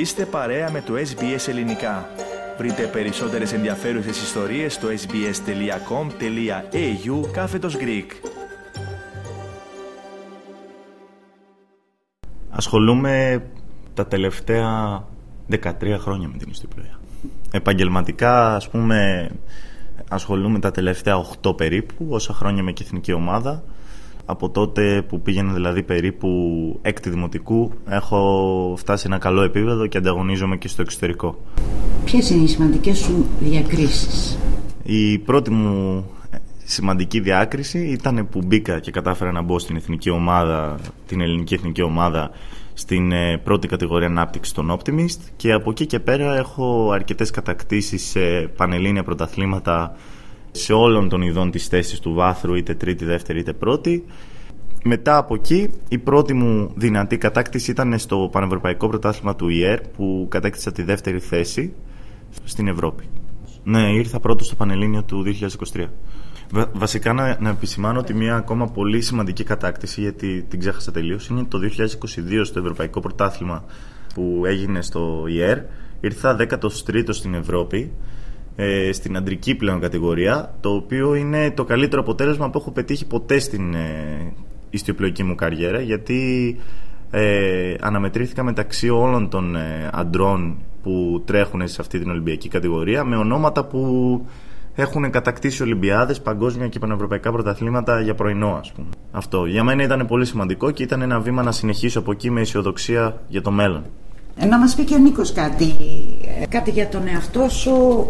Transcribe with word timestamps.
Είστε 0.00 0.26
παρέα 0.26 0.70
με 0.70 0.80
το 0.80 0.94
SBS 0.94 1.48
Ελληνικά. 1.48 2.08
Βρείτε 2.58 2.86
περισσότερες 2.86 3.52
ενδιαφέρουσες 3.52 4.22
ιστορίες 4.22 4.74
στο 4.74 4.88
sbs.com.au 4.88 5.30
κάθετος 7.32 7.76
Greek. 7.76 8.06
Ασχολούμαι 12.50 13.42
τα 13.94 14.06
τελευταία 14.06 15.04
13 15.50 15.96
χρόνια 15.98 16.28
με 16.28 16.38
την 16.38 16.50
ιστιοπλοεία. 16.50 17.00
Επαγγελματικά, 17.50 18.54
ας 18.54 18.68
πούμε, 18.68 19.30
ασχολούμαι 20.08 20.58
τα 20.58 20.70
τελευταία 20.70 21.14
8 21.42 21.56
περίπου, 21.56 22.06
όσα 22.08 22.32
χρόνια 22.32 22.62
με 22.62 22.72
και 22.72 22.82
εθνική 22.82 23.12
ομάδα 23.12 23.62
από 24.30 24.50
τότε 24.50 25.04
που 25.08 25.20
πήγαινε 25.20 25.52
δηλαδή 25.52 25.82
περίπου 25.82 26.28
έκτη 26.82 27.10
δημοτικού 27.10 27.72
έχω 27.88 28.74
φτάσει 28.78 29.02
σε 29.02 29.08
ένα 29.08 29.18
καλό 29.18 29.42
επίπεδο 29.42 29.86
και 29.86 29.98
ανταγωνίζομαι 29.98 30.56
και 30.56 30.68
στο 30.68 30.82
εξωτερικό. 30.82 31.38
Ποιες 32.04 32.30
είναι 32.30 32.42
οι 32.42 32.46
σημαντικές 32.46 32.98
σου 32.98 33.26
διακρίσεις; 33.40 34.38
Η 34.82 35.18
πρώτη 35.18 35.50
μου 35.50 36.04
σημαντική 36.64 37.20
διάκριση 37.20 37.78
ήταν 37.78 38.28
που 38.30 38.40
μπήκα 38.46 38.80
και 38.80 38.90
κατάφερα 38.90 39.32
να 39.32 39.42
μπω 39.42 39.58
στην 39.58 39.76
εθνική 39.76 40.10
ομάδα, 40.10 40.78
την 41.06 41.20
ελληνική 41.20 41.54
εθνική 41.54 41.82
ομάδα 41.82 42.30
στην 42.74 43.12
ε, 43.12 43.38
πρώτη 43.44 43.68
κατηγορία 43.68 44.06
ανάπτυξης 44.06 44.54
των 44.54 44.78
Optimist 44.78 45.18
και 45.36 45.52
από 45.52 45.70
εκεί 45.70 45.86
και 45.86 46.00
πέρα 46.00 46.36
έχω 46.36 46.90
αρκετές 46.92 47.30
κατακτήσεις 47.30 48.02
σε 48.02 48.20
πανελλήνια 48.56 49.02
πρωταθλήματα 49.02 49.96
σε 50.50 50.72
όλων 50.72 51.08
των 51.08 51.22
ειδών 51.22 51.50
της 51.50 51.66
θέσης 51.66 52.00
του 52.00 52.12
βάθρου, 52.12 52.54
είτε 52.54 52.74
τρίτη, 52.74 53.04
δεύτερη, 53.04 53.38
είτε 53.38 53.52
πρώτη. 53.52 54.04
Μετά 54.84 55.16
από 55.16 55.34
εκεί, 55.34 55.70
η 55.88 55.98
πρώτη 55.98 56.34
μου 56.34 56.72
δυνατή 56.76 57.18
κατάκτηση 57.18 57.70
ήταν 57.70 57.98
στο 57.98 58.28
Πανευρωπαϊκό 58.32 58.88
Πρωτάθλημα 58.88 59.36
του 59.36 59.48
ΙΕΡ, 59.48 59.80
που 59.80 60.26
κατέκτησα 60.30 60.72
τη 60.72 60.82
δεύτερη 60.82 61.18
θέση 61.18 61.72
στην 62.44 62.68
Ευρώπη. 62.68 63.04
Ναι, 63.64 63.92
ήρθα 63.92 64.20
πρώτος 64.20 64.46
στο 64.46 64.56
Πανελλήνιο 64.56 65.02
του 65.02 65.24
2023. 65.72 65.86
Βασικά 66.72 67.12
να, 67.12 67.36
να 67.40 67.48
επισημάνω 67.48 67.98
ότι 67.98 68.14
μια 68.14 68.36
ακόμα 68.36 68.66
πολύ 68.66 69.00
σημαντική 69.00 69.44
κατάκτηση, 69.44 70.00
γιατί 70.00 70.42
την 70.48 70.58
ξέχασα 70.58 70.92
τελείως, 70.92 71.28
είναι 71.28 71.44
το 71.44 71.58
2022 71.58 72.40
στο 72.42 72.58
Ευρωπαϊκό 72.58 73.00
Πρωτάθλημα 73.00 73.64
που 74.14 74.42
έγινε 74.44 74.82
στο 74.82 75.24
ΙΕΡ. 75.28 75.58
Ήρθα 76.00 76.36
13ο 76.40 77.08
στην 77.08 77.34
Ευρώπη 77.34 77.92
ε, 78.62 78.92
στην 78.92 79.16
αντρική 79.16 79.54
πλέον 79.54 79.80
κατηγορία, 79.80 80.54
το 80.60 80.70
οποίο 80.70 81.14
είναι 81.14 81.50
το 81.50 81.64
καλύτερο 81.64 82.00
αποτέλεσμα 82.00 82.50
που 82.50 82.58
έχω 82.58 82.70
πετύχει 82.70 83.06
ποτέ 83.06 83.38
στην 83.38 83.74
ε, 83.74 84.32
ιστιοπλοϊκή 84.70 85.22
μου 85.22 85.34
καριέρα, 85.34 85.80
γιατί 85.80 86.56
ε, 87.10 87.74
αναμετρήθηκα 87.80 88.42
μεταξύ 88.42 88.88
όλων 88.88 89.28
των 89.28 89.56
ε, 89.56 89.90
αντρών 89.92 90.56
που 90.82 91.22
τρέχουν 91.24 91.68
σε 91.68 91.80
αυτή 91.80 91.98
την 91.98 92.10
Ολυμπιακή 92.10 92.48
κατηγορία 92.48 93.04
με 93.04 93.16
ονόματα 93.16 93.64
που 93.64 93.80
έχουν 94.74 95.10
κατακτήσει 95.10 95.62
Ολυμπιάδες, 95.62 96.20
παγκόσμια 96.20 96.68
και 96.68 96.78
πανευρωπαϊκά 96.78 97.32
πρωταθλήματα 97.32 98.00
για 98.00 98.14
πρωινό, 98.14 98.58
ας 98.60 98.72
πούμε. 98.72 98.88
Αυτό 99.12 99.46
για 99.46 99.64
μένα 99.64 99.82
ήταν 99.82 100.06
πολύ 100.06 100.24
σημαντικό 100.24 100.70
και 100.70 100.82
ήταν 100.82 101.02
ένα 101.02 101.20
βήμα 101.20 101.42
να 101.42 101.52
συνεχίσω 101.52 101.98
από 101.98 102.12
εκεί 102.12 102.30
με 102.30 102.40
αισιοδοξία 102.40 103.20
για 103.28 103.42
το 103.42 103.50
μέλλον. 103.50 103.84
Ε, 104.36 104.46
να 104.46 104.58
μας 104.58 104.74
πει 104.74 104.84
και 104.84 104.94
ο 104.94 104.98
Νίκος 104.98 105.32
κάτι, 105.32 105.74
ε, 106.42 106.46
κάτι 106.46 106.70
για 106.70 106.88
τον 106.88 107.06
εαυτό 107.06 107.48
σου 107.48 108.06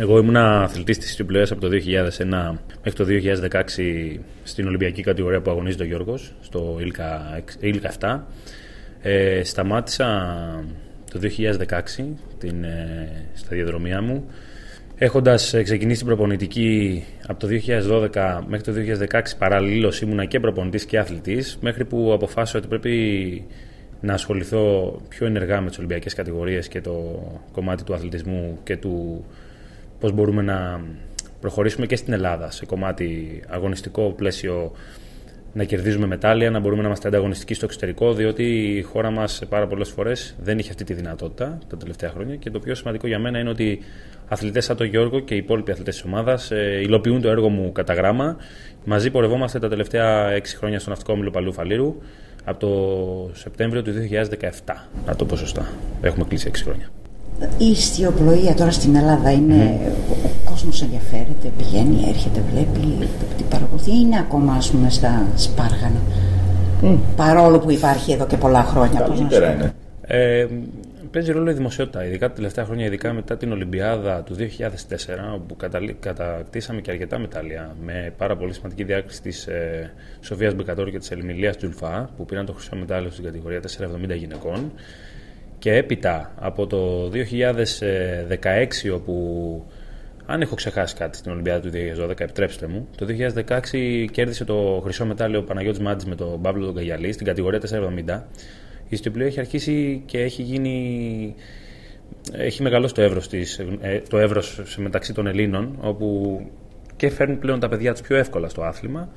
εγώ 0.00 0.18
ήμουν 0.18 0.36
αθλητής 0.36 0.98
της 0.98 1.14
Τριπλοέας 1.16 1.50
από 1.50 1.60
το 1.60 1.68
2001 1.68 2.58
μέχρι 2.84 2.92
το 2.92 3.04
2016 3.50 4.18
στην 4.42 4.66
Ολυμπιακή 4.66 5.02
κατηγορία 5.02 5.40
που 5.40 5.50
αγωνίζει 5.50 5.82
ο 5.82 5.84
Γιώργος, 5.84 6.32
στο 6.40 6.78
Ήλκα 7.60 7.90
7. 8.00 8.26
Ε, 9.02 9.44
σταμάτησα 9.44 10.34
το 11.12 11.18
2016 11.18 12.16
την, 12.38 12.64
ε, 12.64 13.08
στα 13.34 13.48
διαδρομία 13.56 14.02
μου 14.02 14.24
έχοντας 14.96 15.54
ξεκινήσει 15.62 15.98
την 15.98 16.06
προπονητική 16.06 17.04
από 17.26 17.40
το 17.40 17.46
2012 17.46 18.44
μέχρι 18.48 18.64
το 18.64 18.72
2016 18.72 19.36
παραλλήλως 19.38 20.00
ήμουνα 20.00 20.24
και 20.24 20.40
προπονητής 20.40 20.84
και 20.84 20.98
αθλητής 20.98 21.58
μέχρι 21.60 21.84
που 21.84 22.12
αποφάσισα 22.12 22.58
ότι 22.58 22.68
πρέπει 22.68 23.44
να 24.00 24.12
ασχοληθώ 24.12 24.96
πιο 25.08 25.26
ενεργά 25.26 25.60
με 25.60 25.68
τις 25.68 25.78
Ολυμπιακές 25.78 26.14
κατηγορίες 26.14 26.68
και 26.68 26.80
το 26.80 27.22
κομμάτι 27.52 27.84
του 27.84 27.94
αθλητισμού 27.94 28.58
και 28.64 28.76
του 28.76 29.24
πώς 30.00 30.12
μπορούμε 30.12 30.42
να 30.42 30.80
προχωρήσουμε 31.40 31.86
και 31.86 31.96
στην 31.96 32.12
Ελλάδα 32.12 32.50
σε 32.50 32.66
κομμάτι 32.66 33.42
αγωνιστικό 33.48 34.12
πλαίσιο 34.16 34.72
να 35.52 35.64
κερδίζουμε 35.64 36.06
μετάλλια, 36.06 36.50
να 36.50 36.58
μπορούμε 36.58 36.80
να 36.80 36.86
είμαστε 36.86 37.08
ανταγωνιστικοί 37.08 37.54
στο 37.54 37.64
εξωτερικό, 37.64 38.12
διότι 38.12 38.44
η 38.76 38.82
χώρα 38.82 39.10
μας 39.10 39.42
πάρα 39.48 39.66
πολλές 39.66 39.88
φορές 39.88 40.34
δεν 40.40 40.58
είχε 40.58 40.70
αυτή 40.70 40.84
τη 40.84 40.94
δυνατότητα 40.94 41.58
τα 41.68 41.76
τελευταία 41.76 42.10
χρόνια. 42.10 42.36
Και 42.36 42.50
το 42.50 42.58
πιο 42.58 42.74
σημαντικό 42.74 43.06
για 43.06 43.18
μένα 43.18 43.38
είναι 43.38 43.50
ότι 43.50 43.78
αθλητές 44.28 44.64
σαν 44.64 44.76
τον 44.76 44.86
Γιώργο 44.86 45.20
και 45.20 45.34
οι 45.34 45.36
υπόλοιποι 45.36 45.70
αθλητές 45.70 45.94
της 45.94 46.04
ομάδας 46.04 46.50
ε, 46.50 46.80
υλοποιούν 46.82 47.20
το 47.20 47.28
έργο 47.28 47.48
μου 47.48 47.72
κατά 47.72 47.94
γράμμα. 47.94 48.36
Μαζί 48.84 49.10
πορευόμαστε 49.10 49.58
τα 49.58 49.68
τελευταία 49.68 50.38
6 50.38 50.40
χρόνια 50.56 50.78
στο 50.78 50.90
ναυτικό 50.90 51.12
όμιλο 51.12 51.30
Παλού 51.30 51.52
Φαλήρου 51.52 51.96
από 52.44 52.58
το 52.58 53.34
Σεπτέμβριο 53.34 53.82
του 53.82 53.92
2017. 54.64 54.74
Να 55.06 55.16
το 55.16 55.24
πω 55.24 55.36
σωστά. 55.36 55.68
Έχουμε 56.00 56.24
κλείσει 56.28 56.50
6 56.54 56.60
χρόνια. 56.62 56.90
Η 57.58 57.66
ιστιοπλοεία 57.66 58.54
τώρα 58.54 58.70
στην 58.70 58.96
Ελλάδα 58.96 59.30
είναι. 59.30 59.80
Ο 60.24 60.50
κόσμος 60.50 60.82
ενδιαφέρεται, 60.82 61.50
πηγαίνει, 61.56 62.04
έρχεται, 62.08 62.42
βλέπει, 62.50 63.08
την 63.36 63.48
παρακολουθεί. 63.48 63.90
Είναι 64.00 64.18
ακόμα, 64.18 64.52
ας 64.52 64.70
πούμε, 64.70 64.90
στα 64.90 65.26
σπάργανα; 65.34 66.00
Παρόλο 67.16 67.58
που 67.58 67.70
υπάρχει 67.70 68.12
εδώ 68.12 68.26
και 68.26 68.36
πολλά 68.36 68.62
χρόνια. 68.62 69.00
Καλύτερα 69.00 69.52
είναι. 69.52 69.74
Ε, 70.00 70.46
παίζει 71.10 71.32
ρόλο 71.32 71.50
η 71.50 71.54
δημοσιότητα, 71.54 72.04
ειδικά 72.04 72.28
τα 72.28 72.34
τελευταία 72.34 72.64
χρόνια, 72.64 72.86
ειδικά 72.86 73.12
μετά 73.12 73.36
την 73.36 73.52
Ολυμπιάδα 73.52 74.22
του 74.22 74.34
2004, 74.34 75.34
όπου 75.34 75.56
κατακτήσαμε 76.00 76.80
και 76.80 76.90
αρκετά 76.90 77.18
μετάλλια 77.18 77.76
με 77.84 78.12
πάρα 78.16 78.36
πολύ 78.36 78.52
σημαντική 78.52 78.84
διάκριση 78.84 79.22
της 79.22 79.46
ε, 79.46 79.92
Σοφίας 80.20 80.54
Μπεκατόρου 80.54 80.90
και 80.90 80.98
της 80.98 81.10
Ελμιλία 81.10 81.54
Τζουλφά, 81.54 82.10
που 82.16 82.24
πήραν 82.24 82.46
το 82.46 82.52
χρυσό 82.52 82.76
μετάλλιο 82.76 83.10
στην 83.10 83.24
κατηγορία 83.24 83.60
470 83.60 84.16
γυναικών. 84.16 84.72
Και 85.58 85.74
έπειτα 85.74 86.32
από 86.36 86.66
το 86.66 87.10
2016 87.12 88.94
όπου 88.94 89.64
αν 90.26 90.40
έχω 90.40 90.54
ξεχάσει 90.54 90.94
κάτι 90.94 91.16
στην 91.16 91.32
Ολυμπιάδα 91.32 91.60
του 91.60 91.70
2012, 92.08 92.20
επιτρέψτε 92.20 92.66
μου. 92.66 92.88
Το 92.96 93.06
2016 93.72 94.06
κέρδισε 94.10 94.44
το 94.44 94.80
χρυσό 94.82 95.06
μετάλλιο 95.06 95.38
ο 95.38 95.42
Παναγιώτης 95.42 95.80
Μάντης 95.80 96.04
με 96.04 96.14
τον 96.14 96.40
Παύλο 96.42 96.64
τον 96.64 96.74
Καγιαλή 96.74 97.12
στην 97.12 97.26
κατηγορία 97.26 97.60
470. 97.60 98.22
Η 98.82 98.94
ιστιοπλοία 98.94 99.26
έχει 99.26 99.40
αρχίσει 99.40 100.02
και 100.06 100.18
έχει 100.18 100.42
γίνει... 100.42 101.34
Έχει 102.32 102.62
μεγαλώσει 102.62 102.94
το 102.94 103.02
εύρος, 103.02 103.28
της, 103.28 103.58
ε, 103.80 104.02
το 104.08 104.18
εύρος 104.18 104.76
μεταξύ 104.78 105.12
των 105.14 105.26
Ελλήνων, 105.26 105.78
όπου 105.80 106.40
και 106.96 107.10
φέρνουν 107.10 107.38
πλέον 107.38 107.60
τα 107.60 107.68
παιδιά 107.68 107.92
τους 107.92 108.00
πιο 108.00 108.16
εύκολα 108.16 108.48
στο 108.48 108.62
άθλημα 108.62 109.08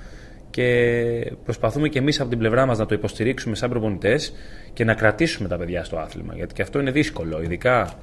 και 0.51 1.31
προσπαθούμε 1.43 1.87
και 1.87 1.99
εμείς 1.99 2.19
από 2.19 2.29
την 2.29 2.37
πλευρά 2.37 2.65
μας 2.65 2.77
να 2.77 2.85
το 2.85 2.95
υποστηρίξουμε 2.95 3.55
σαν 3.55 3.69
προπονητές 3.69 4.33
και 4.73 4.83
να 4.83 4.93
κρατήσουμε 4.93 5.47
τα 5.47 5.57
παιδιά 5.57 5.83
στο 5.83 5.97
άθλημα. 5.97 6.35
Γιατί 6.35 6.53
και 6.53 6.61
αυτό 6.61 6.79
είναι 6.79 6.91
δύσκολο, 6.91 7.41
ειδικά, 7.41 7.93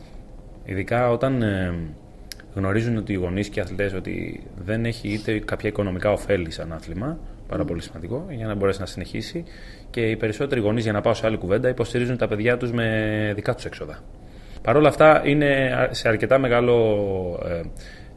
ειδικά 0.64 1.10
όταν 1.10 1.42
ε, 1.42 1.74
γνωρίζουν 2.54 2.96
ότι 2.96 3.12
οι 3.12 3.16
γονείς 3.16 3.48
και 3.48 3.58
οι 3.58 3.62
αθλητές 3.62 3.94
ότι 3.94 4.42
δεν 4.64 4.84
έχει 4.84 5.08
είτε 5.08 5.38
κάποια 5.38 5.68
οικονομικά 5.68 6.12
ωφέλη 6.12 6.50
σαν 6.50 6.72
άθλημα, 6.72 7.18
πάρα 7.48 7.64
πολύ 7.64 7.82
σημαντικό, 7.82 8.26
για 8.30 8.46
να 8.46 8.54
μπορέσει 8.54 8.80
να 8.80 8.86
συνεχίσει. 8.86 9.44
Και 9.90 10.00
οι 10.00 10.16
περισσότεροι 10.16 10.60
γονείς, 10.60 10.82
για 10.82 10.92
να 10.92 11.00
πάω 11.00 11.14
σε 11.14 11.26
άλλη 11.26 11.36
κουβέντα, 11.36 11.68
υποστηρίζουν 11.68 12.16
τα 12.16 12.28
παιδιά 12.28 12.56
τους 12.56 12.72
με 12.72 13.32
δικά 13.34 13.54
τους 13.54 13.64
έξοδα. 13.64 13.98
Παρ' 14.62 14.76
όλα 14.76 14.88
αυτά 14.88 15.22
είναι 15.24 15.70
σε 15.90 16.08
αρκετά 16.08 16.38
μεγάλο 16.38 16.74
ε, 17.48 17.60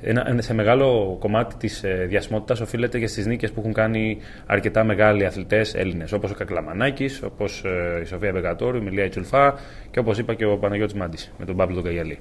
ένα, 0.01 0.41
σε 0.41 0.53
μεγάλο 0.53 1.17
κομμάτι 1.19 1.55
της 1.55 1.83
ε, 1.83 2.05
διασμότητας 2.09 2.61
οφείλεται 2.61 2.99
και 2.99 3.07
στις 3.07 3.25
νίκες 3.25 3.51
που 3.51 3.59
έχουν 3.59 3.73
κάνει 3.73 4.17
αρκετά 4.45 4.83
μεγάλοι 4.83 5.25
αθλητές 5.25 5.75
Έλληνες, 5.75 6.11
όπως 6.11 6.31
ο 6.31 6.33
Κακλαμανάκης, 6.33 7.21
όπως 7.23 7.63
ε, 7.65 8.01
η 8.01 8.05
Σοφία 8.05 8.31
Μπεγκατόρου, 8.31 8.77
η 8.77 8.81
Μιλία 8.81 9.05
Ιτσουλφά 9.05 9.59
και 9.91 9.99
όπως 9.99 10.17
είπα 10.17 10.33
και 10.33 10.45
ο 10.45 10.57
Παναγιώτης 10.57 10.95
Μάντης 10.95 11.33
με 11.39 11.45
τον 11.45 11.55
Παύλο 11.55 11.81
τον 11.81 12.17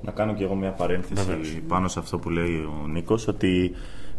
Να 0.00 0.12
κάνω 0.12 0.34
και 0.34 0.44
εγώ 0.44 0.54
μια 0.54 0.70
παρένθεση 0.70 1.62
πάνω 1.68 1.88
σε 1.88 1.98
αυτό 1.98 2.18
που 2.18 2.30
λέει 2.30 2.54
ο 2.54 2.86
Νίκος, 2.86 3.28
ότι 3.28 3.74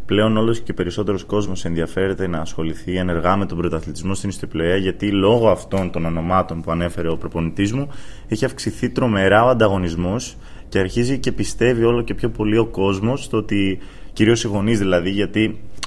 πλέον 0.06 0.38
όλος 0.38 0.60
και 0.60 0.74
περισσότερος 0.74 1.24
κόσμος 1.24 1.66
ενδιαφέρεται 1.66 2.28
να 2.28 2.40
ασχοληθεί 2.40 2.96
ενεργά 2.96 3.36
με 3.36 3.46
τον 3.46 3.58
πρωταθλητισμό 3.58 4.14
στην 4.14 4.30
ιστιοπλοεία, 4.30 4.76
γιατί 4.76 5.12
λόγω 5.12 5.50
αυτών 5.50 5.92
των 5.92 6.06
ονομάτων 6.06 6.62
που 6.62 6.72
ανέφερε 6.72 7.10
ο 7.10 7.18
προπονητής 7.18 7.74
μου, 7.74 7.90
έχει 8.28 8.46
αυξηθεί 8.46 8.90
τρομερά 8.90 9.44
ο 9.44 9.48
ανταγωνισμός 9.48 10.38
και 10.76 10.82
αρχίζει 10.82 11.18
και 11.18 11.32
πιστεύει 11.32 11.84
όλο 11.84 12.02
και 12.02 12.14
πιο 12.14 12.30
πολύ 12.30 12.58
ο 12.58 12.66
κόσμος 12.66 13.24
στο 13.24 13.38
ότι, 13.38 13.78
κυρίως 14.14 14.44
οι 14.44 14.48
γονείς 14.48 14.78
δηλαδή, 14.80 15.10
γιατί 15.10 15.42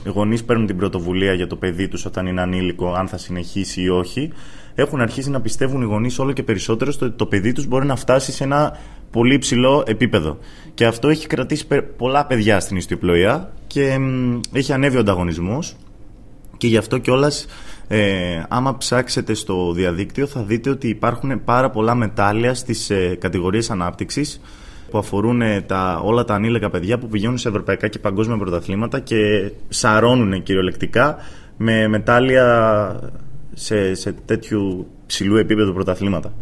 οι 0.07 0.09
γονείς 0.09 0.45
παίρνουν 0.45 0.67
την 0.67 0.77
πρωτοβουλία 0.77 1.33
για 1.33 1.47
το 1.47 1.57
παιδί 1.57 1.89
τους 1.89 2.05
όταν 2.05 2.27
είναι 2.27 2.41
ανήλικο, 2.41 2.93
αν 2.93 3.09
θα 3.09 3.19
συνεχίσει 3.19 3.83
ή 3.83 3.89
όχι, 3.89 4.33
έχουν 4.75 5.01
αρχίσει 5.01 5.31
να 5.31 5.41
πιστεύουν 5.41 5.83
οι 5.83 5.85
γονείς 5.85 6.19
όλο 6.19 6.33
και 6.33 6.43
περισσότερο 6.43 6.93
στο 6.93 7.07
ότι 7.07 7.17
το 7.17 7.27
παιδί 7.27 7.53
τους 7.53 7.67
μπορεί 7.67 7.87
να 7.87 7.97
φτάσει 7.97 8.33
σε 8.33 8.45
ένα 8.45 8.79
πολύ 9.11 9.35
υψηλό 9.35 9.85
επίπεδο. 9.87 10.39
Και 10.75 10.87
αυτό 10.87 11.09
έχει 11.09 11.27
κρατήσει 11.27 11.67
πολλά 11.97 12.27
παιδιά 12.27 12.61
στην 12.61 12.77
ιστιοπλοεία 12.77 13.53
και 13.67 13.99
έχει 14.53 14.73
ανέβει 14.73 14.97
ο 14.97 15.01
ανταγωνισμός. 15.01 15.77
Και 16.57 16.67
γι' 16.67 16.77
αυτό 16.77 16.99
κιόλας 16.99 17.47
Ε, 17.91 18.43
άμα 18.49 18.77
ψάξετε 18.77 19.35
στο 19.35 19.73
διαδίκτυο 19.73 20.27
θα 20.27 20.43
δείτε 20.43 20.71
ότι 20.71 20.89
υπάρχουν 20.89 21.45
πάρα 21.45 21.71
πολλά 21.71 21.95
μετάλλια 21.95 22.55
στις 22.55 22.91
ε, 22.91 23.17
κατηγορίες 23.21 23.71
ανάπτυξης 23.71 24.41
που 24.91 24.99
αφορούν 24.99 25.43
ε, 25.43 25.61
τα, 25.61 26.01
όλα 26.05 26.25
τα 26.25 26.35
ανήλικα 26.35 26.71
παιδιά 26.71 26.99
που 26.99 27.09
πηγαίνουν 27.09 27.39
σε 27.39 27.49
ευρωπαϊκά 27.49 27.89
και 27.89 27.99
παγκόσμια 27.99 28.37
πρωταθλήματα 28.37 29.01
και 29.01 29.53
σαρώνουν 29.69 30.43
κυριολεκτικά 30.43 31.17
με 31.57 31.89
μετάλλια 31.89 33.01
σε, 33.55 33.95
σε 33.95 34.15
τέτοιου 34.25 34.87
ψηλού 35.07 35.37
επίπεδου 35.37 35.73
πρωταθλήματα. 35.73 36.33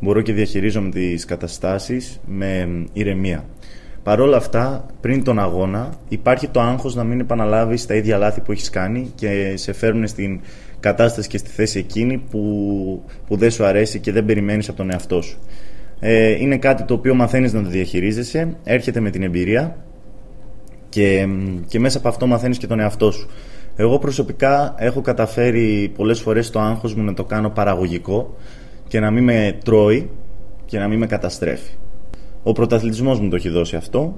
Μπορώ 0.00 0.20
και 0.20 0.32
διαχειρίζομαι 0.32 0.90
τις 0.90 1.24
καταστάσεις 1.24 2.20
με 2.26 2.68
ηρεμία. 2.92 3.44
Παρ' 4.02 4.20
όλα 4.20 4.36
αυτά, 4.36 4.86
πριν 5.00 5.24
τον 5.24 5.38
αγώνα, 5.38 5.94
υπάρχει 6.08 6.48
το 6.48 6.60
άγχος 6.60 6.94
να 6.94 7.04
μην 7.04 7.20
επαναλάβεις 7.20 7.86
τα 7.86 7.94
ίδια 7.94 8.18
λάθη 8.18 8.40
που 8.40 8.52
έχεις 8.52 8.70
κάνει 8.70 9.12
και 9.14 9.52
σε 9.56 9.72
φέρνουν 9.72 10.06
στην 10.06 10.40
κατάσταση 10.80 11.28
και 11.28 11.38
στη 11.38 11.50
θέση 11.50 11.78
εκείνη 11.78 12.22
που, 12.30 13.04
που 13.26 13.36
δεν 13.36 13.50
σου 13.50 13.64
αρέσει 13.64 13.98
και 13.98 14.12
δεν 14.12 14.24
περιμένεις 14.24 14.68
από 14.68 14.76
τον 14.76 14.90
εαυτό 14.90 15.22
σου. 15.22 15.38
Ε, 16.04 16.30
είναι 16.30 16.58
κάτι 16.58 16.82
το 16.84 16.94
οποίο 16.94 17.14
μαθαίνεις 17.14 17.52
να 17.52 17.62
το 17.62 17.68
διαχειρίζεσαι, 17.68 18.56
έρχεται 18.64 19.00
με 19.00 19.10
την 19.10 19.22
εμπειρία 19.22 19.76
και, 20.88 21.28
και 21.66 21.80
μέσα 21.80 21.98
από 21.98 22.08
αυτό 22.08 22.26
μαθαίνεις 22.26 22.58
και 22.58 22.66
τον 22.66 22.80
εαυτό 22.80 23.10
σου. 23.10 23.28
Εγώ 23.76 23.98
προσωπικά 23.98 24.74
έχω 24.78 25.00
καταφέρει 25.00 25.92
πολλές 25.96 26.20
φορές 26.20 26.50
το 26.50 26.60
άγχος 26.60 26.94
μου 26.94 27.02
να 27.02 27.14
το 27.14 27.24
κάνω 27.24 27.50
παραγωγικό 27.50 28.36
και 28.88 29.00
να 29.00 29.10
μην 29.10 29.24
με 29.24 29.58
τρώει 29.64 30.10
και 30.64 30.78
να 30.78 30.88
μην 30.88 30.98
με 30.98 31.06
καταστρέφει. 31.06 31.70
Ο 32.42 32.52
πρωταθλητισμός 32.52 33.20
μου 33.20 33.28
το 33.28 33.36
έχει 33.36 33.48
δώσει 33.48 33.76
αυτό. 33.76 34.16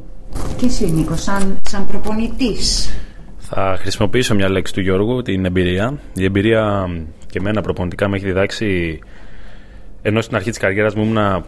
Και 0.57 0.67
εσύ 0.67 0.93
Νίκος, 0.93 1.23
σαν, 1.23 1.57
σαν 1.69 1.87
προπονητής; 1.87 2.91
Θα 3.39 3.77
χρησιμοποιήσω 3.79 4.35
μια 4.35 4.49
λέξη 4.51 4.73
του 4.73 4.81
Γιώργου, 4.81 5.23
την 5.23 5.45
εμπειρία. 5.45 5.99
Η 6.15 6.25
εμπειρία 6.25 6.87
και 7.27 7.39
εμένα 7.39 7.61
προπονητικά 7.61 8.09
με 8.09 8.17
έχει 8.17 8.25
διδάξει 8.25 8.99
ενώ 10.03 10.21
στην 10.21 10.37
αρχή 10.37 10.51
της 10.51 10.59
καριέρας 10.59 10.95
μου 10.95 11.03
ήμουν 11.03 11.45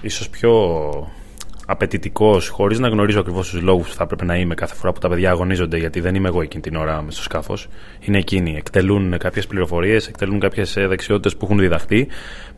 ίσως 0.00 0.28
πιο 0.28 0.52
απαιτητικός, 1.66 2.48
χωρίς 2.48 2.78
να 2.78 2.88
γνωρίζω 2.88 3.20
ακριβώς 3.20 3.48
τους 3.48 3.60
λόγους 3.60 3.88
που 3.88 3.94
θα 3.94 4.02
έπρεπε 4.02 4.24
να 4.24 4.36
είμαι 4.36 4.54
κάθε 4.54 4.74
φορά 4.74 4.92
που 4.92 5.00
τα 5.00 5.08
παιδιά 5.08 5.30
αγωνίζονται, 5.30 5.76
γιατί 5.76 6.00
δεν 6.00 6.14
είμαι 6.14 6.28
εγώ 6.28 6.42
εκείνη 6.42 6.62
την 6.62 6.76
ώρα 6.76 7.02
μες 7.02 7.14
στο 7.14 7.22
σκάφος. 7.22 7.68
Είναι 8.00 8.18
εκείνοι. 8.18 8.56
Εκτελούν 8.56 9.18
κάποιες 9.18 9.46
πληροφορίες, 9.46 10.08
εκτελούν 10.08 10.40
κάποιες 10.40 10.72
δεξιότητες 10.88 11.36
που 11.36 11.44
έχουν 11.44 11.58
διδαχθεί. 11.58 12.06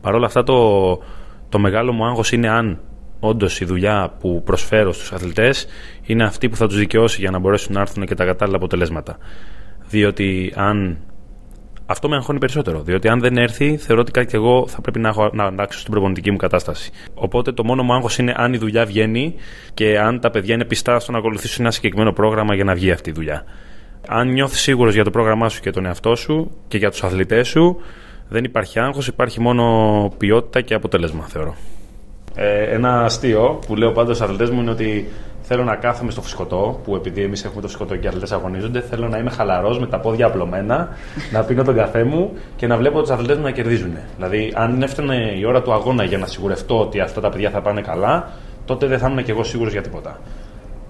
Παρ' 0.01 0.13
όλα 0.13 0.25
αυτά, 0.25 0.43
το, 0.43 0.89
το 1.49 1.59
μεγάλο 1.59 1.91
μου 1.91 2.05
άγχος 2.05 2.31
είναι 2.31 2.49
αν 2.49 2.79
όντως 3.19 3.59
η 3.59 3.65
δουλειά 3.65 4.15
που 4.19 4.43
προσφέρω 4.43 4.93
στους 4.93 5.11
αθλητές 5.11 5.67
είναι 6.03 6.23
αυτή 6.23 6.49
που 6.49 6.55
θα 6.55 6.67
τους 6.67 6.77
δικαιώσει 6.77 7.21
για 7.21 7.31
να 7.31 7.39
μπορέσουν 7.39 7.73
να 7.73 7.81
έρθουν 7.81 8.05
και 8.05 8.15
τα 8.15 8.25
κατάλληλα 8.25 8.57
αποτελέσματα. 8.57 9.17
Διότι 9.89 10.53
αν 10.55 10.97
αυτό 11.91 12.09
με 12.09 12.15
αγχώνει 12.15 12.39
περισσότερο. 12.39 12.81
Διότι 12.81 13.07
αν 13.07 13.19
δεν 13.19 13.37
έρθει, 13.37 13.77
θεωρώ 13.77 14.01
ότι 14.01 14.11
κάτι 14.11 14.27
και 14.27 14.35
εγώ 14.35 14.67
θα 14.67 14.81
πρέπει 14.81 14.99
να, 14.99 15.09
έχω, 15.09 15.29
να 15.33 15.43
αλλάξω 15.45 15.79
στην 15.79 15.91
προπονητική 15.91 16.31
μου 16.31 16.37
κατάσταση. 16.37 16.91
Οπότε 17.13 17.51
το 17.51 17.63
μόνος 17.63 17.85
μου 17.85 17.93
άγχος 17.93 18.17
είναι 18.17 18.33
αν 18.37 18.53
η 18.53 18.57
δουλειά 18.57 18.85
βγαίνει 18.85 19.35
και 19.73 19.99
αν 19.99 20.19
τα 20.19 20.29
παιδιά 20.29 20.53
είναι 20.53 20.65
πιστά 20.65 20.99
στο 20.99 21.11
να 21.11 21.17
ακολουθήσουν 21.17 21.63
ένα 21.63 21.71
συγκεκριμένο 21.71 22.11
πρόγραμμα 22.13 22.55
για 22.55 22.63
να 22.63 22.73
βγει 22.73 22.91
αυτή 22.91 23.09
η 23.09 23.13
δουλειά. 23.13 23.43
Αν 24.07 24.27
νιώθεις 24.27 24.59
σίγουρος 24.59 24.93
για 24.93 25.03
το 25.03 25.09
πρόγραμμά 25.09 25.49
σου 25.49 25.61
και 25.61 25.71
τον 25.71 25.85
εαυτό 25.85 26.15
σου 26.15 26.51
και 26.67 26.77
για 26.77 26.89
τους 26.89 27.03
αθλητές 27.03 27.47
σου, 27.47 27.81
δεν 28.29 28.43
υπάρχει 28.43 28.79
άγχος, 28.79 29.07
υπάρχει 29.07 29.41
μόνο 29.41 29.63
ποιότητα 30.17 30.61
και 30.61 30.73
αποτέλεσμα, 30.73 31.23
θεωρώ. 31.27 31.55
Ε, 32.35 32.63
ένα 32.63 33.03
αστείο 33.03 33.59
που 33.67 33.75
λέω 33.75 33.91
πάντα 33.91 34.13
στους 34.13 34.25
αθλητές 34.25 34.49
μου 34.49 34.61
είναι 34.61 34.71
ότι 34.71 35.07
Θέλω 35.51 35.63
να 35.63 35.75
κάθομαι 35.75 36.11
στο 36.11 36.21
φουσκωτό, 36.21 36.79
που 36.83 36.95
επειδή 36.95 37.21
εμείς 37.21 37.45
έχουμε 37.45 37.61
το 37.61 37.67
φουσκωτό 37.67 37.95
και 37.95 38.05
οι 38.05 38.07
αθλητές 38.07 38.31
αγωνίζονται. 38.31 38.81
Θέλω 38.81 39.07
να 39.07 39.17
είμαι 39.17 39.29
χαλαρός 39.29 39.79
με 39.79 39.87
τα 39.87 39.99
πόδια 39.99 40.25
απλωμένα, 40.25 40.89
να 41.31 41.43
πίνω 41.43 41.63
τον 41.63 41.75
καφέ 41.75 42.03
μου 42.03 42.31
και 42.55 42.67
να 42.67 42.77
βλέπω 42.77 43.01
τους 43.01 43.09
αθλητές 43.09 43.37
μου 43.37 43.43
να 43.43 43.51
κερδίζουν. 43.51 43.93
Δηλαδή, 44.15 44.51
αν 44.55 44.81
έφτανε 44.81 45.15
η 45.39 45.45
ώρα 45.45 45.61
του 45.61 45.73
αγώνα 45.73 46.03
για 46.03 46.17
να 46.17 46.25
σιγουρευτώ 46.25 46.79
ότι 46.79 46.99
αυτά 46.99 47.21
τα 47.21 47.29
παιδιά 47.29 47.49
θα 47.49 47.61
πάνε 47.61 47.81
καλά, 47.81 48.31
τότε 48.65 48.87
δεν 48.87 48.99
θα 48.99 49.07
ήμουν 49.07 49.23
και 49.23 49.31
εγώ 49.31 49.43
σίγουρος 49.43 49.71
για 49.71 49.81
τίποτα. 49.81 50.19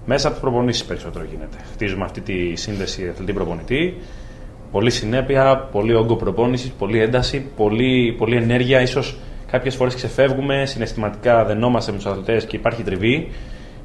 Μέσα 0.06 0.26
από 0.26 0.36
τις 0.36 0.44
προπονήσεις 0.44 0.84
περισσότερο 0.84 1.24
γίνεται. 1.30 1.56
Χτίζουμε 1.72 2.04
αυτή 2.04 2.20
τη 2.20 2.56
σύνδεση 2.56 3.08
αθλητή-προπονητή. 3.08 3.96
Πολύ 4.70 4.90
συνέπεια, 4.90 5.68
πολύ 5.72 5.94
όγκο 5.94 6.16
προπόνησης, 6.16 6.70
πολύ 6.70 7.00
ένταση, 7.00 7.46
πολύ, 7.56 8.14
πολύ 8.18 8.36
ενέργεια. 8.36 8.86
σω 8.86 9.02
κάποιες 9.50 9.74
φορές 9.76 9.94
ξεφεύγουμε, 9.94 10.66
συναισθηματικά 10.66 11.44
δενόμαστε 11.44 11.90
με 11.90 11.96
τους 11.96 12.06
αθλητές 12.06 12.44
και 12.44 12.56
υπάρχει 12.56 12.82
τριβή. 12.82 13.28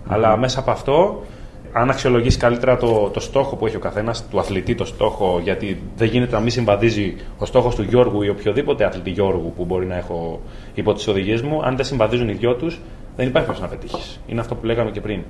Αλλά 0.08 0.38
μέσα 0.38 0.60
από 0.60 0.72
αυτό, 0.72 1.24
αν 1.72 1.90
αξιολογήσει 1.90 2.38
καλύτερα 2.38 2.78
το, 2.78 3.10
το 3.10 3.20
στόχο 3.20 3.56
που 3.56 3.66
έχει 3.66 3.76
ο 3.76 3.80
καθένας, 3.80 4.28
του 4.30 4.40
αθλητή 4.40 4.76
το 4.76 4.86
στόχο, 4.86 5.40
γιατί 5.44 5.82
δεν 5.96 6.08
γίνεται 6.08 6.32
να 6.32 6.40
μην 6.40 6.52
συμβαδίζει 6.52 7.16
ο 7.38 7.46
στόχος 7.46 7.76
του 7.76 7.82
Γιώργου 7.82 8.22
ή 8.22 8.30
οποιοδήποτε 8.30 8.86
αθλητή 8.86 9.10
Γιώργου 9.10 9.54
που 9.56 9.66
μπορεί 9.66 9.86
να 9.86 9.96
έχω 9.96 10.42
υπό 10.74 10.94
τις 10.94 11.08
οδηγίες 11.08 11.42
μου, 11.42 11.64
αν 11.64 11.76
δεν 11.76 11.86
συμβαδίζουν 11.86 12.30
οι 12.30 12.34
δυο 12.34 12.56
τους, 12.56 12.80
δεν 13.16 13.28
υπάρχει 13.28 13.48
πώς 13.50 13.60
να 13.62 13.68
πετύχεις. 13.68 14.20
Είναι 14.28 14.40
αυτό 14.40 14.56
που 14.56 14.66
λέγαμε 14.66 14.92
και 14.92 15.02
πριν. 15.02 15.24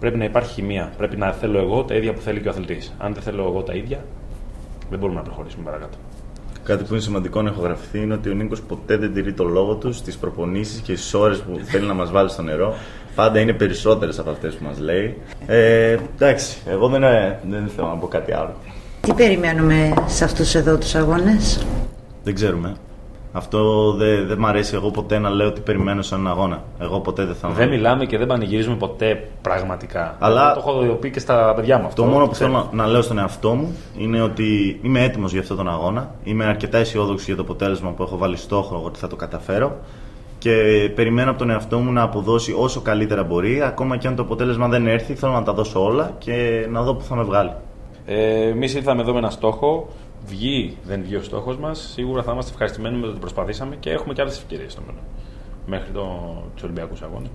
Πρέπει 0.00 0.18
να 0.18 0.24
υπάρχει 0.24 0.52
χημεία. 0.52 0.92
Πρέπει 0.96 1.16
να 1.16 1.32
θέλω 1.32 1.58
εγώ 1.58 1.84
τα 1.84 1.94
ίδια 1.94 2.12
που 2.12 2.20
θέλει 2.20 2.40
και 2.40 2.48
ο 2.48 2.50
αθλητής. 2.50 2.94
Αν 2.98 3.14
δεν 3.14 3.22
θέλω 3.22 3.44
εγώ 3.44 3.62
τα 3.62 3.74
ίδια, 3.74 4.04
δεν 4.90 4.98
μπορούμε 4.98 5.18
να 5.18 5.24
προχωρήσουμε 5.24 5.64
παρακάτω. 5.64 5.96
Κάτι 6.64 6.84
που 6.84 6.92
είναι 6.92 7.02
σημαντικό 7.02 7.42
να 7.42 7.50
έχω 7.50 7.60
γραφτεί 7.60 7.98
είναι 7.98 8.14
ότι 8.14 8.30
ο 8.30 8.34
Νίκος 8.34 8.60
ποτέ 8.60 8.96
δεν 8.96 9.14
τηρεί 9.14 9.32
το 9.32 9.44
λόγο 9.44 9.74
του 9.74 9.92
στις 9.92 10.16
προπονήσεις 10.16 10.80
και 10.80 10.96
στις 10.96 11.14
ώρες 11.14 11.38
που 11.38 11.60
θέλει 11.70 11.86
να 11.86 11.94
μας 11.94 12.10
βάλει 12.10 12.30
στο 12.30 12.42
νερό. 12.42 12.74
Πάντα 13.14 13.40
είναι 13.40 13.52
περισσότερες 13.52 14.18
από 14.18 14.30
αυτές 14.30 14.54
που 14.54 14.64
μας 14.64 14.78
λέει. 14.78 15.16
Ε, 15.46 15.96
εντάξει, 16.14 16.56
εγώ 16.66 16.88
δεν, 16.88 17.00
δεν 17.48 17.68
θέλω 17.76 17.88
να 17.88 17.94
πω 17.94 18.06
κάτι 18.06 18.32
άλλο. 18.32 18.54
Τι 19.00 19.12
περιμένουμε 19.12 19.94
σε 20.06 20.24
αυτούς 20.24 20.54
εδώ 20.54 20.76
τους 20.76 20.94
αγώνες, 20.94 21.66
Δεν 22.24 22.34
ξέρουμε. 22.34 22.74
Αυτό 23.36 23.92
δεν 23.92 24.26
δε 24.26 24.36
μ' 24.36 24.46
αρέσει 24.46 24.74
εγώ 24.74 24.90
ποτέ 24.90 25.18
να 25.18 25.30
λέω 25.30 25.46
ότι 25.46 25.60
περιμένω 25.60 26.02
σε 26.02 26.14
έναν 26.14 26.28
αγώνα. 26.28 26.62
Εγώ 26.78 27.00
ποτέ 27.00 27.24
δεν 27.24 27.34
θα. 27.34 27.48
Δεν 27.48 27.68
μιλάμε 27.68 28.04
και 28.04 28.18
δεν 28.18 28.26
πανηγυρίζουμε 28.26 28.76
ποτέ 28.76 29.28
πραγματικά. 29.42 30.16
Αλλά 30.18 30.54
το 30.54 30.62
έχω 30.66 30.94
πει 30.94 31.10
και 31.10 31.18
στα 31.18 31.52
παιδιά 31.56 31.78
μου 31.78 31.86
αυτό. 31.86 32.02
Το 32.02 32.08
μόνο 32.08 32.26
που 32.26 32.34
θέλω 32.34 32.52
να, 32.52 32.82
να 32.82 32.86
λέω 32.90 33.02
στον 33.02 33.18
εαυτό 33.18 33.54
μου 33.54 33.76
είναι 33.98 34.20
ότι 34.22 34.80
είμαι 34.82 35.02
έτοιμος 35.04 35.32
για 35.32 35.40
αυτόν 35.40 35.56
τον 35.56 35.68
αγώνα. 35.68 36.10
Είμαι 36.24 36.44
αρκετά 36.44 36.78
αισιόδοξη 36.78 37.24
για 37.24 37.36
το 37.36 37.42
αποτέλεσμα 37.42 37.90
που 37.90 38.02
έχω 38.02 38.16
βάλει 38.16 38.36
στόχο 38.36 38.82
ότι 38.84 38.98
θα 38.98 39.06
το 39.06 39.16
καταφέρω. 39.16 39.78
Και 40.38 40.52
περιμένω 40.94 41.30
από 41.30 41.38
τον 41.38 41.50
εαυτό 41.50 41.78
μου 41.78 41.92
να 41.92 42.02
αποδώσει 42.02 42.54
όσο 42.58 42.80
καλύτερα 42.80 43.22
μπορεί. 43.22 43.62
Ακόμα 43.62 43.96
και 43.96 44.06
αν 44.06 44.16
το 44.16 44.22
αποτέλεσμα 44.22 44.68
δεν 44.68 44.86
έρθει, 44.86 45.14
θέλω 45.14 45.32
να 45.32 45.42
τα 45.42 45.52
δώσω 45.52 45.84
όλα 45.84 46.10
και 46.18 46.66
να 46.70 46.82
δω 46.82 46.94
που 46.94 47.04
θα 47.04 47.14
με 47.14 47.22
βγάλει. 47.22 47.52
Ε, 48.06 48.48
Εμείς 48.48 48.74
ήρθαμε 48.74 49.02
εδώ 49.02 49.12
με 49.12 49.18
ένα 49.18 49.30
στόχο 49.30 49.88
βγει, 50.26 50.76
δεν 50.84 51.02
βγει 51.02 51.16
ο 51.16 51.22
στόχος 51.22 51.56
μας, 51.56 51.90
σίγουρα 51.92 52.22
θα 52.22 52.32
είμαστε 52.32 52.50
ευχαριστημένοι 52.50 52.96
με 52.96 53.02
το 53.02 53.10
ότι 53.10 53.18
προσπαθήσαμε 53.18 53.76
και 53.76 53.90
έχουμε 53.90 54.14
και 54.14 54.20
άλλες 54.20 54.36
ευκαιρίες 54.38 54.72
στο 54.72 54.82
μέλλον. 54.86 55.02
Μέχρι 55.66 55.90
το, 55.92 56.34
τους 56.54 56.62
Ολυμπιακούς 56.62 57.02
Αγώνες. 57.02 57.30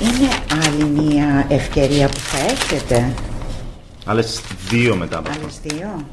Είναι 0.00 0.28
άλλη 0.66 0.84
μια 0.84 1.46
ευκαιρία 1.48 2.08
που 2.08 2.18
θα 2.18 2.38
έχετε. 2.38 3.14
Άλλες 4.04 4.42
δύο 4.68 4.96
μετά 4.96 5.18
από 5.18 5.28
αυτό. 5.28 5.40
Άλλες 5.42 5.60
δύο. 5.60 6.04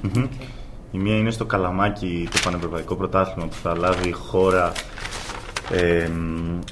Η 0.91 0.97
μία 0.97 1.15
είναι 1.15 1.31
στο 1.31 1.45
Καλαμάκι, 1.45 2.27
το 2.31 2.39
Πανευρωπαϊκό 2.43 2.95
Πρωτάθλημα 2.95 3.47
που 3.47 3.55
θα 3.55 3.75
λάβει 3.77 4.07
η 4.09 4.11
χώρα 4.11 4.71
ε, 5.71 6.09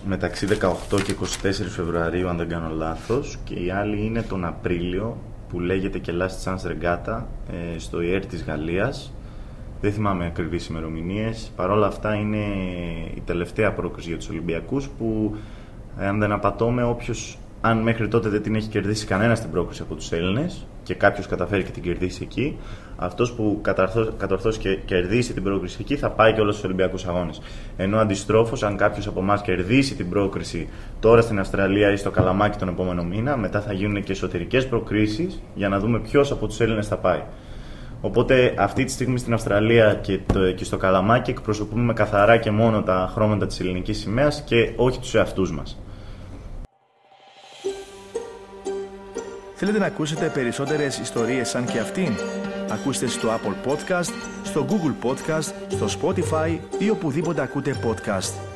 μεταξύ 0.06 0.48
18 0.92 1.04
και 1.04 1.16
24 1.22 1.52
Φεβρουαρίου, 1.70 2.30
αν 2.30 2.38
δεν 2.38 2.50
κάνω 2.50 2.70
λάθος. 2.70 3.38
Και 3.44 3.54
η 3.54 3.72
άλλη 3.72 4.06
είναι 4.06 4.22
τον 4.22 4.46
Απρίλιο, 4.46 5.18
που 5.50 5.60
λέγεται 5.60 6.00
και 6.00 6.14
Last 6.20 6.50
Chance 6.50 6.72
Regatta, 6.72 7.24
ε, 7.52 7.80
στο 7.80 8.02
ΙΕΡ 8.02 8.26
της 8.26 8.44
Γαλλίας 8.44 9.12
δεν 9.84 9.92
θυμάμαι 9.92 10.26
ακριβείς 10.26 10.68
ημερομηνίες. 10.68 11.52
Παρ' 11.56 11.70
όλα 11.70 11.88
αυτά 11.88 12.16
είναι 12.16 12.38
η 13.16 13.22
τελευταία 13.26 13.74
πρόκριση 13.74 14.10
για 14.10 14.18
τους 14.18 14.30
Ολυμπιακούς 14.30 14.90
που, 14.98 15.36
αν 15.98 16.20
δεν 16.20 16.32
απατώμε, 16.32 16.84
όποιος, 16.84 17.38
αν 17.62 17.78
μέχρι 17.78 18.08
τότε 18.08 18.30
δεν 18.30 18.42
την 18.42 18.56
έχει 18.56 18.68
κερδίσει 18.68 19.06
κανένας 19.06 19.42
την 19.42 19.52
πρόκριση 19.52 19.82
από 19.82 19.96
τους 19.96 20.12
Έλληνες 20.12 20.66
και 20.84 20.94
κάποιος 20.94 21.28
καταφέρει 21.28 21.64
και 21.64 21.72
την 21.72 21.84
κερδίσει 21.84 22.24
εκεί, 22.24 22.58
αυτός 22.96 23.34
που 23.34 23.60
κατορθώσει 24.18 24.60
και 24.60 24.76
κερδίσει 24.76 25.34
την 25.34 25.44
πρόκριση 25.44 25.78
εκεί 25.80 25.96
θα 25.96 26.10
πάει 26.10 26.34
και 26.34 26.42
όλου 26.42 26.52
του 26.52 26.62
Ολυμπιακούς 26.66 27.06
Αγώνες. 27.06 27.42
Ενώ 27.78 27.98
αντιστρόφως, 27.98 28.64
αν 28.64 28.78
κάποιος 28.78 29.08
από 29.08 29.20
εμάς 29.20 29.42
κερδίσει 29.42 29.96
την 29.96 30.10
πρόκριση 30.10 30.70
τώρα 31.00 31.22
στην 31.22 31.40
Αυστραλία 31.40 31.92
ή 31.92 31.96
στο 31.96 32.12
Καλαμάκι 32.12 32.58
τον 32.58 32.68
επόμενο 32.68 33.04
μήνα, 33.04 33.38
μετά 33.38 33.62
θα 33.62 33.74
γίνουν 33.74 34.04
και 34.04 34.12
εσωτερικές 34.12 34.68
προκρίσεις 34.68 35.42
για 35.56 35.70
να 35.70 35.80
δούμε 35.80 36.00
ποιος 36.00 36.32
από 36.32 36.48
τους 36.48 36.60
Έλληνες 36.60 36.88
θα 36.88 36.98
πάει. 36.98 37.22
Οπότε 38.06 38.54
αυτή 38.58 38.84
τη 38.84 38.92
στιγμή 38.92 39.18
στην 39.18 39.34
Αυστραλία 39.34 39.94
και, 39.94 40.20
το, 40.34 40.52
και 40.52 40.64
στο 40.64 40.78
Καλαμάκι 40.78 41.32
εκπροσωπούμε 41.32 41.94
καθαρά 41.94 42.38
και 42.38 42.52
μόνο 42.52 42.82
τα 42.82 43.10
χρώματα 43.14 43.48
της 43.48 43.60
ελληνικής 43.60 44.00
σημαίας 44.00 44.44
και 44.46 44.74
όχι 44.76 45.00
τους 45.00 45.14
εαυτούς 45.14 45.52
μας. 45.52 45.82
Θέλετε 49.56 49.80
να 49.80 49.86
ακούσετε 49.86 50.32
περισσότερες 50.34 50.98
ιστορίες 50.98 51.50
σαν 51.50 51.66
και 51.66 51.80
αυτήν; 51.80 52.14
Ακούστε 52.72 53.08
στο 53.08 53.30
Apple 53.30 53.70
Podcast, 53.70 54.14
στο 54.44 54.66
Google 54.70 55.08
Podcast, 55.08 55.54
στο 55.68 55.86
Spotify 56.02 56.58
ή 56.80 56.90
οπουδήποτε 56.90 57.42
ακούτε 57.42 57.76
podcast. 57.84 58.53